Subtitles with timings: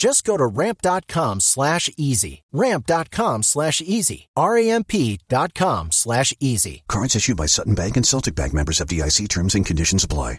[0.00, 2.42] Just go to ramp.com slash easy.
[2.52, 4.30] Ramp.com slash easy.
[4.34, 6.84] R-A-M-P dot com slash easy.
[6.88, 10.38] Cards issued by Sutton Bank and Celtic Bank members FDIC terms and conditions apply.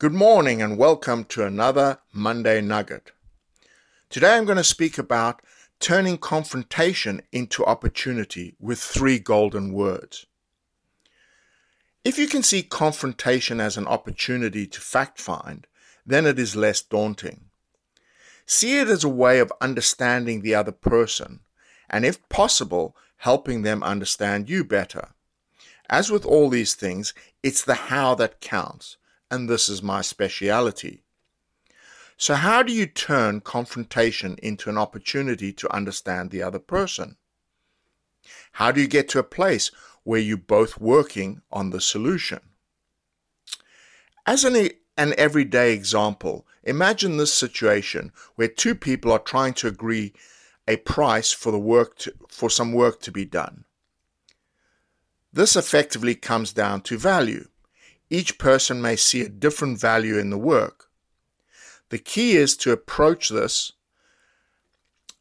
[0.00, 3.12] Good morning and welcome to another Monday Nugget.
[4.10, 5.40] Today I'm going to speak about
[5.78, 10.26] turning confrontation into opportunity with three golden words.
[12.02, 15.68] If you can see confrontation as an opportunity to fact find,
[16.04, 17.47] then it is less daunting.
[18.50, 21.40] See it as a way of understanding the other person,
[21.90, 25.10] and if possible, helping them understand you better.
[25.90, 28.96] As with all these things, it's the how that counts,
[29.30, 31.02] and this is my speciality.
[32.16, 37.18] So, how do you turn confrontation into an opportunity to understand the other person?
[38.52, 39.70] How do you get to a place
[40.04, 42.40] where you're both working on the solution?
[44.24, 46.44] As an an everyday example.
[46.64, 50.12] Imagine this situation where two people are trying to agree
[50.66, 53.64] a price for the work to, for some work to be done.
[55.32, 57.48] This effectively comes down to value.
[58.10, 60.90] Each person may see a different value in the work.
[61.90, 63.72] The key is to approach this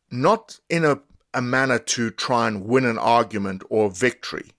[0.09, 0.99] not in a,
[1.33, 4.51] a manner to try and win an argument or victory,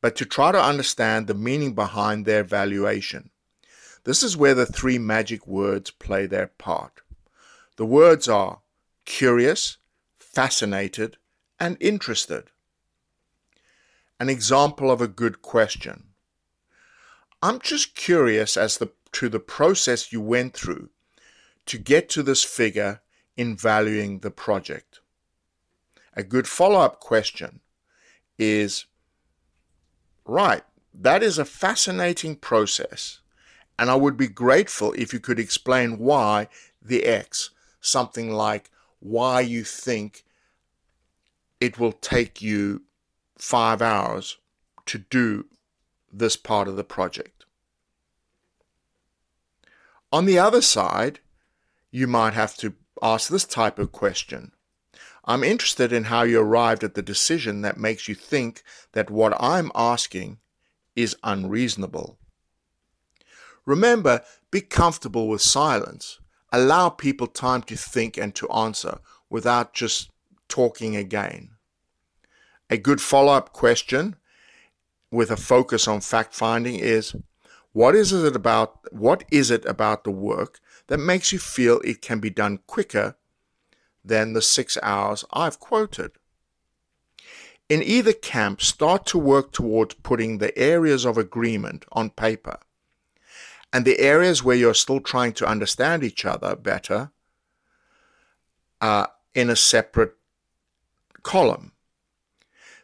[0.00, 3.30] but to try to understand the meaning behind their valuation.
[4.04, 7.02] This is where the three magic words play their part.
[7.76, 8.60] The words are
[9.04, 9.78] curious,
[10.18, 11.16] fascinated,
[11.60, 12.50] and interested.
[14.18, 16.08] An example of a good question.
[17.40, 20.90] I'm just curious as the, to the process you went through
[21.66, 23.00] to get to this figure
[23.36, 25.00] in valuing the project.
[26.14, 27.60] A good follow up question
[28.38, 28.86] is
[30.24, 33.21] right, that is a fascinating process
[33.82, 36.46] and I would be grateful if you could explain why
[36.80, 37.50] the X,
[37.80, 38.70] something like
[39.00, 40.22] why you think
[41.60, 42.82] it will take you
[43.36, 44.38] five hours
[44.86, 45.46] to do
[46.12, 47.44] this part of the project.
[50.12, 51.18] On the other side,
[51.90, 54.52] you might have to ask this type of question.
[55.24, 58.62] I'm interested in how you arrived at the decision that makes you think
[58.92, 60.38] that what I'm asking
[60.94, 62.20] is unreasonable.
[63.64, 66.18] Remember, be comfortable with silence.
[66.52, 68.98] Allow people time to think and to answer
[69.30, 70.10] without just
[70.48, 71.50] talking again.
[72.68, 74.16] A good follow up question
[75.10, 77.14] with a focus on fact finding is
[77.72, 82.02] what is it about what is it about the work that makes you feel it
[82.02, 83.16] can be done quicker
[84.04, 86.12] than the 6 hours I've quoted?
[87.68, 92.58] In either camp, start to work towards putting the areas of agreement on paper
[93.72, 97.10] and the areas where you're still trying to understand each other better
[98.80, 100.14] are in a separate
[101.22, 101.72] column.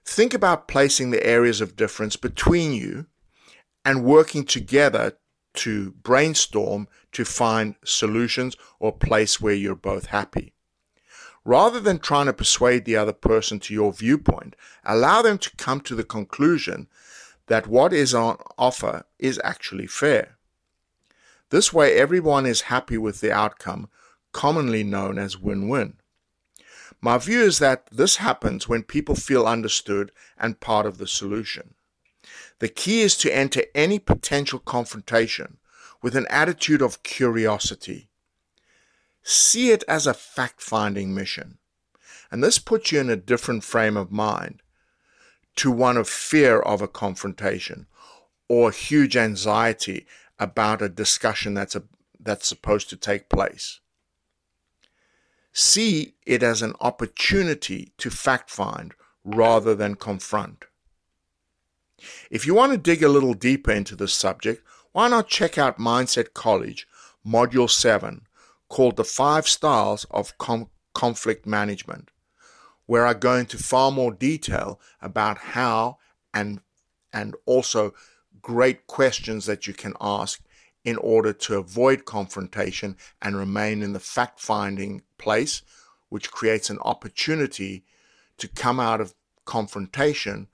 [0.04, 3.06] Think about placing the areas of difference between you
[3.84, 5.18] and working together
[5.54, 10.54] to brainstorm to find solutions or place where you're both happy.
[11.44, 15.80] Rather than trying to persuade the other person to your viewpoint, allow them to come
[15.80, 16.88] to the conclusion
[17.48, 20.37] that what is on offer is actually fair.
[21.50, 23.88] This way, everyone is happy with the outcome,
[24.32, 25.94] commonly known as win win.
[27.00, 31.74] My view is that this happens when people feel understood and part of the solution.
[32.58, 35.58] The key is to enter any potential confrontation
[36.02, 38.08] with an attitude of curiosity.
[39.22, 41.58] See it as a fact finding mission.
[42.30, 44.62] And this puts you in a different frame of mind
[45.56, 47.86] to one of fear of a confrontation
[48.48, 50.06] or huge anxiety
[50.38, 51.84] about a discussion that's a,
[52.20, 53.80] that's supposed to take place.
[55.52, 58.94] See it as an opportunity to fact find
[59.24, 60.64] rather than confront.
[62.30, 64.62] If you want to dig a little deeper into this subject,
[64.92, 66.86] why not check out Mindset College,
[67.26, 68.22] Module 7,
[68.68, 72.10] called The Five Styles of Com- Conflict Management,
[72.86, 75.98] where I go into far more detail about how
[76.32, 76.60] and
[77.12, 77.94] and also
[78.42, 80.40] great questions that you can ask
[80.84, 85.62] in order to avoid confrontation and remain in the fact finding place,
[86.08, 87.84] which creates an opportunity
[88.38, 89.14] to come out of
[89.44, 90.48] confrontation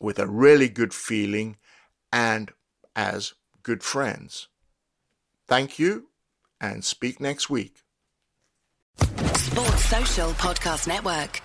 [0.00, 1.56] with a really good feeling
[2.12, 2.52] and
[2.94, 4.48] as good friends.
[5.46, 6.08] Thank you
[6.60, 7.82] and speak next week.
[9.34, 11.42] Sports Social Podcast Network.